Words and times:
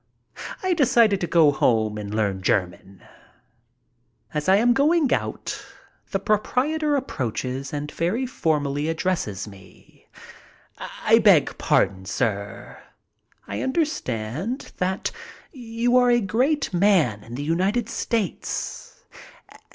I 0.63 0.73
decided 0.73 1.21
to 1.21 1.27
go 1.27 1.51
home 1.51 1.99
and 1.99 2.11
learn 2.11 2.41
German. 2.41 3.03
As 4.33 4.49
I 4.49 4.55
am 4.55 4.73
going 4.73 5.13
out 5.13 5.63
the 6.09 6.17
proprietor 6.17 6.95
approaches 6.95 7.71
and 7.71 7.91
very 7.91 8.25
formally 8.25 8.87
addresses 8.89 9.47
me: 9.47 10.07
"I 10.79 11.19
beg 11.19 11.55
pardon, 11.59 12.05
sir. 12.05 12.79
I 13.45 13.61
understand 13.61 14.71
that 14.77 15.11
you 15.51 15.95
are 15.97 16.09
a 16.09 16.19
great 16.19 16.73
man 16.73 17.23
in 17.23 17.35
the 17.35 17.43
United 17.43 17.87
States. 17.87 19.03